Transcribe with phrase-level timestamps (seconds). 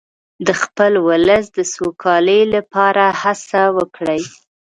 [0.47, 4.21] د خپل ولس د سوکالۍ لپاره هڅه وکړئ.